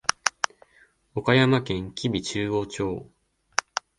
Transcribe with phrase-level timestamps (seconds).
[1.13, 3.07] 岡山県吉備中央町